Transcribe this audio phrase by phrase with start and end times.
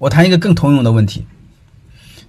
[0.00, 1.26] 我谈一个更通用的问题，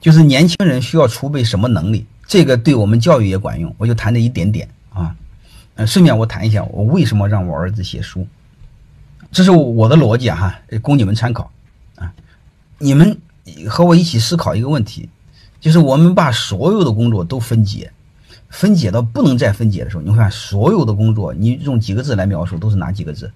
[0.00, 2.06] 就是年轻人需要储备什么能力？
[2.26, 3.74] 这个对我们教育也管用。
[3.76, 5.14] 我就谈这一点点啊，
[5.74, 8.26] 呃，顺便我谈一下我为什么让我儿子写书，
[9.30, 11.52] 这是我的逻辑哈，供你们参考
[11.96, 12.10] 啊。
[12.78, 13.18] 你们
[13.68, 15.06] 和我一起思考一个问题，
[15.60, 17.92] 就是我们把所有的工作都分解，
[18.48, 23.30] 分解到不能再分解的时候，你会发现所有的工作，你用几个字来描述都是哪几个字？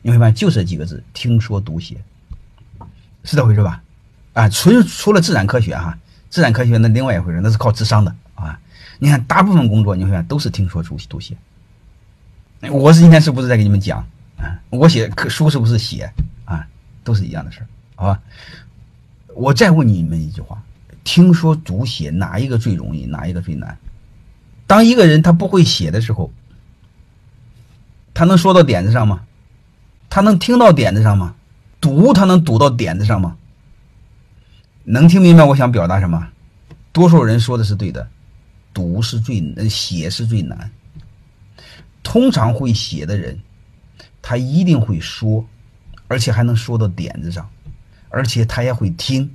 [0.00, 1.96] 你会发现就这几个字：听说读写。
[3.24, 3.82] 是这回事吧？
[4.32, 5.96] 啊，除除了自然科学哈，
[6.30, 8.58] 自然科学那另外一回事，那是靠智商的啊。
[8.98, 11.36] 你看，大部分工作你会发现都是听说读读写。
[12.70, 13.98] 我是今天是不是在给你们讲
[14.38, 14.58] 啊？
[14.70, 16.10] 我写书是不是写
[16.44, 16.66] 啊？
[17.04, 18.20] 都是一样的事儿，好吧？
[19.34, 20.62] 我再问你们一句话：
[21.04, 23.76] 听说读写哪一个最容易，哪一个最难？
[24.66, 26.32] 当一个人他不会写的时候，
[28.14, 29.22] 他能说到点子上吗？
[30.08, 31.34] 他能听到点子上吗？
[31.82, 33.36] 读他能读到点子上吗？
[34.84, 36.28] 能听明白我想表达什么？
[36.92, 38.08] 多数人说的是对的，
[38.72, 40.70] 读是最写是最难。
[42.04, 43.36] 通常会写的人，
[44.22, 45.44] 他一定会说，
[46.06, 47.50] 而且还能说到点子上，
[48.10, 49.28] 而且他也会听，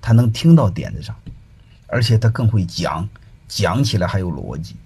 [0.00, 1.16] 他能听到点子上，
[1.88, 3.08] 而且他更会讲，
[3.48, 4.76] 讲起来还有逻辑。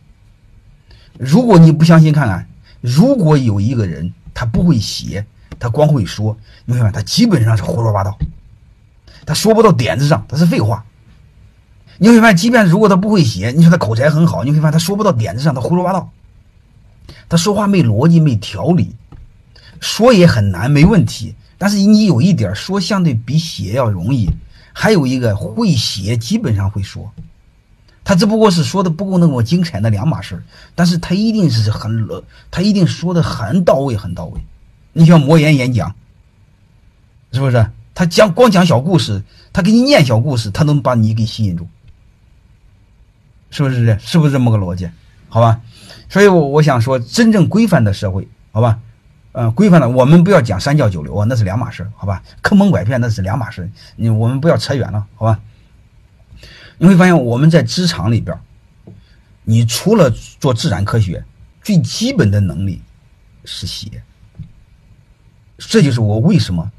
[1.18, 2.48] 如果你不相信，看看，
[2.80, 5.26] 如果有一个人他不会写。
[5.62, 8.18] 他光会说，你会发现他基本上是胡说八道，
[9.24, 10.84] 他说不到点子上，他是废话。
[11.98, 16.10] 你会发现，即便如果他不会写，你说他口才很好，你会发现他说不到点子上，他胡说八道，
[17.28, 18.96] 他说话没逻辑、没条理，
[19.78, 21.32] 说也很难，没问题。
[21.58, 24.28] 但是你有一点说相对比写要容易，
[24.72, 27.08] 还有一个会写，基本上会说，
[28.02, 30.42] 他只不过是说的不够那么精彩，那两码事
[30.74, 32.04] 但是他一定是很，
[32.50, 34.40] 他一定说的很到位，很到位。
[34.92, 35.94] 你像魔岩演讲，
[37.32, 37.70] 是不是？
[37.94, 41.66] 他讲光讲小故事，他给你念小故事，他能把你给吸引住，
[43.50, 43.98] 是不是？
[44.00, 44.90] 是不是这么个逻辑？
[45.28, 45.60] 好吧。
[46.08, 48.78] 所以，我我想说，真正规范的社会，好吧，
[49.32, 52.22] 嗯，规范的，我们不要讲三教九流啊，那是两码事，好吧？
[52.42, 55.40] 坑蒙拐骗那是两码事，你我们不要扯远了，好吧？
[56.78, 58.38] 你会发现，我们在职场里边，
[59.44, 61.24] 你除了做自然科学，
[61.62, 62.82] 最基本的能力
[63.44, 64.02] 是写。
[65.68, 66.70] 这就是我为什么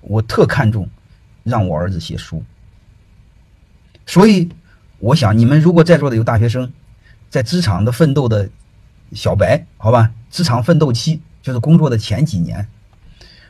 [0.00, 0.88] 我特看重
[1.44, 2.42] 让我儿子写书。
[4.06, 4.48] 所以，
[4.98, 6.72] 我想你们如果在座的有大学生，
[7.28, 8.48] 在职场的奋斗的
[9.12, 12.66] 小白，好吧，职场奋斗期就是工作的前几年，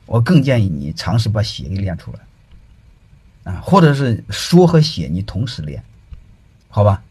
[0.06, 5.82] 我更建议你尝试把写给练出来，啊，或者是说和写你同时练，
[6.68, 7.02] 好吧，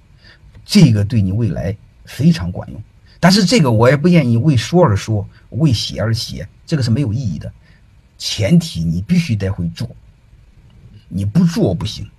[0.66, 1.76] 这个对你未来
[2.06, 2.82] 非常管用。
[3.20, 7.52] 但是这个我也不愿意为说而说，为写而写，这个是没有意义的。
[8.18, 9.90] 前提你必须得会做，
[11.08, 12.10] 你不做不行。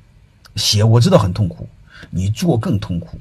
[0.56, 1.68] 写我知道很痛苦，
[2.10, 3.18] 你做更痛苦。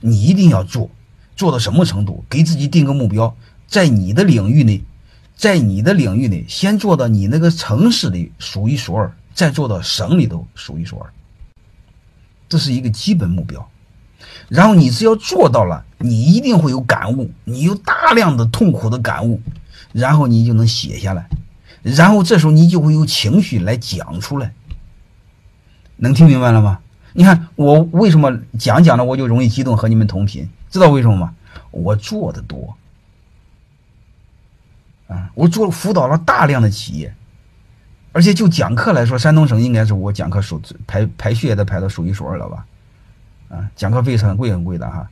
[0.00, 0.88] 你一定要做，
[1.36, 2.24] 做到什么程度？
[2.28, 3.34] 给自己定个目标，
[3.66, 4.82] 在你的领域内，
[5.36, 11.12] 在你的领域内，先做到你那个城市里数一数二，再做到省里头数一数二。
[12.48, 13.68] 这是一个基本目标。
[14.50, 19.40] 然后你只要做到了，你一定会有感悟，你有大量的痛苦的感悟，
[19.92, 21.28] 然后你就能写下来，
[21.82, 24.52] 然后这时候你就会有情绪来讲出来，
[25.96, 26.80] 能听明白了吗？
[27.12, 31.32] 你看我为什么讲讲了我就容易激动和你们同频，知道为什么吗？
[31.70, 32.76] 我做的多，
[35.06, 37.14] 啊，我做辅导了大量的企业，
[38.10, 42.66] 而且就讲课来说，山东省应该是我讲课数排排序的排到数一数二了吧。
[43.50, 45.10] 啊，讲课费是很贵很贵的哈，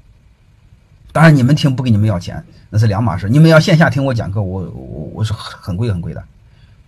[1.12, 3.28] 当然你们听不给你们要钱，那是两码事。
[3.28, 6.24] 你们要线下听我讲课，我我我是很贵很贵的，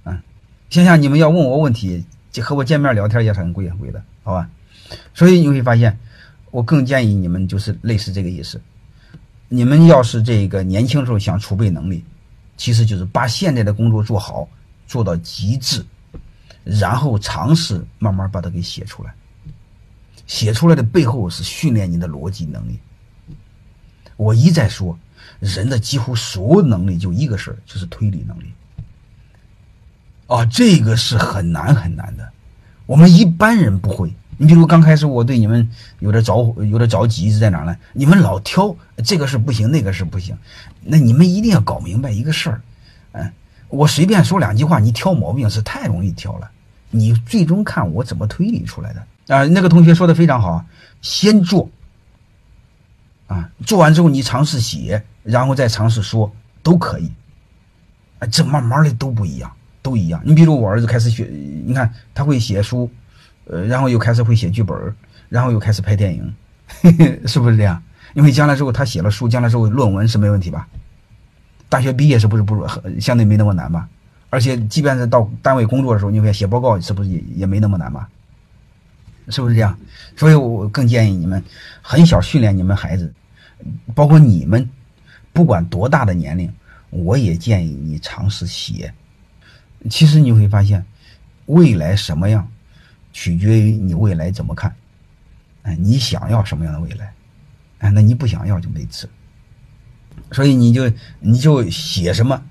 [0.05, 0.23] 啊，
[0.71, 4.49] 线下你们要问我问题，就和我见面聊天也是很贵很贵的，好吧？
[5.13, 5.99] 所以你会发现，
[6.53, 8.61] 我更建议你们就是类似这个意思。
[9.49, 12.05] 你们要是这个年轻时候想储备能力，
[12.57, 14.49] 其实就是把现在的工作做好，
[14.87, 15.85] 做到极致，
[16.63, 19.13] 然后尝试慢慢把它给写出来。
[20.31, 22.79] 写出来的背后是训练你的逻辑能力。
[24.17, 24.97] 我一再说，
[25.41, 28.53] 人的几乎所有能力就一个事儿，就是推理能力。
[30.29, 32.31] 啊，这个是很难很难的，
[32.87, 34.15] 我们一般人不会。
[34.39, 35.69] 你比如刚开始我对你们
[35.99, 37.77] 有点着有点着急是在哪呢？
[37.93, 38.75] 你们老挑
[39.05, 40.39] 这个是不行，那个是不行。
[40.85, 42.63] 那你们一定要搞明白一个事儿，
[43.13, 43.33] 嗯，
[43.69, 46.49] 我随便说两句话，你挑毛病是太容易挑了。
[46.91, 49.05] 你最终看我怎么推理出来的。
[49.31, 50.65] 啊，那个同学说的非常好，
[51.01, 51.71] 先做，
[53.29, 56.31] 啊，做完之后你尝试写，然后再尝试说，
[56.65, 57.09] 都可以，
[58.19, 59.49] 啊，这慢慢的都不一样，
[59.83, 60.21] 都一样。
[60.25, 61.31] 你比如我儿子开始学，
[61.65, 62.91] 你看他会写书，
[63.45, 64.77] 呃，然后又开始会写剧本，
[65.29, 66.35] 然后又开始拍电影，
[67.25, 67.81] 是不是这样？
[68.15, 70.67] 因为将来之后他写了书，将来之后论文是没问题吧？
[71.69, 72.67] 大学毕业是不是不
[72.99, 73.89] 相对没那么难吧？
[74.29, 78.09] 而且即便是到单位工作的时候，你看写报告是不是也也没那么难吧？
[79.31, 79.79] 是不是这样？
[80.17, 81.43] 所以我更建议你们
[81.81, 83.13] 很小训练你们孩子，
[83.95, 84.69] 包括你们
[85.33, 86.53] 不管多大的年龄，
[86.91, 88.93] 我也建议你尝试写。
[89.89, 90.85] 其实你会发现，
[91.47, 92.47] 未来什么样，
[93.13, 94.75] 取决于你未来怎么看。
[95.63, 97.13] 哎，你想要什么样的未来？
[97.79, 99.09] 哎，那你不想要就没治。
[100.33, 102.43] 所以你就你就写什么，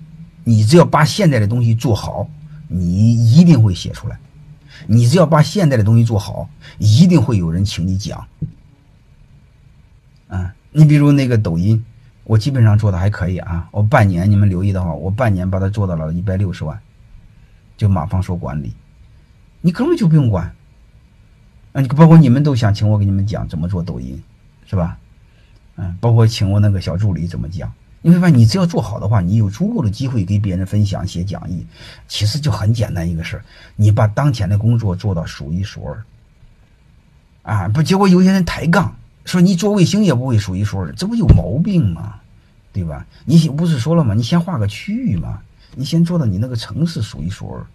[0.43, 2.27] 你只要把现在的东西做好，
[2.67, 4.17] 你一定会写出来。
[4.91, 6.49] 你只要把现在的东西做好，
[6.79, 8.25] 一定会有人请你讲。
[10.27, 11.85] 啊，你比如那个抖音，
[12.23, 13.69] 我基本上做的还可以啊。
[13.71, 16.79] 我半年，你们留意的话，我半年把它做到了一百六十万，
[17.77, 18.73] 就马方说管理，
[19.61, 20.51] 你根本就不用管。
[21.73, 24.19] 啊，你包括你们都想请我给你们讲怎么做抖音，
[24.65, 24.97] 是吧？
[25.75, 31.65] 嗯，包括请我那个小助理怎么讲，你会发现，你只要做好的话，你有足够的机会给别人分享、写讲义，
[32.07, 33.43] 其实就很简单一个事儿，
[33.75, 36.03] 你把当前的工作做到数一数二。
[37.43, 42.15] 啊，不，结果有些人抬杠，说你做卫星也不会数一数二，这不有毛病吗？
[42.71, 43.05] 对吧？
[43.25, 44.13] 你不是说了吗？
[44.13, 45.41] 你先画个区域嘛，
[45.75, 47.65] 你先做到你那个城市数一数二，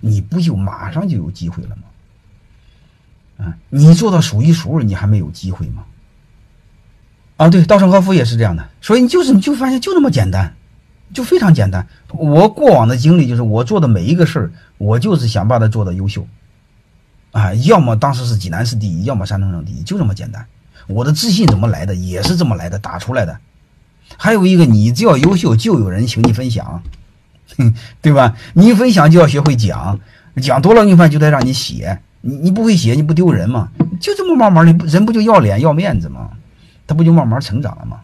[0.00, 3.44] 你不就马上就有机会了吗？
[3.44, 5.84] 啊，你做到数一数二，你还没有机会吗？
[7.36, 10.54] 啊，对，稻盛和夫也是这样的，所以你就是你就发现就那么简单，
[11.12, 11.86] 就非常简单。
[12.12, 16.26] 我过往的经历就是我做的每一个事儿，我就是想把它做的优秀，
[17.32, 20.46] 啊，要么当时是济南市第一，要么山东省第一，就这么简单。
[20.86, 23.36] 我的自信怎么来的，也是这么来的，打出来的。
[24.16, 26.82] 还有一个，你只要优秀，就有人请你分享，
[28.00, 28.36] 对吧？
[28.52, 29.98] 你分享就要学会讲，
[30.40, 33.70] 讲多了，你发现就得让你写，你你不会写，你不丢人吗？
[33.98, 36.30] 就这么慢慢的，人不就要脸要面子吗？
[36.86, 38.00] 他不就慢慢成长了吗？